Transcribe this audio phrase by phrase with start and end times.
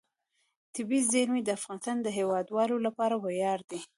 [0.75, 3.79] طبیعي زیرمې د افغانستان د هیوادوالو لپاره ویاړ دی.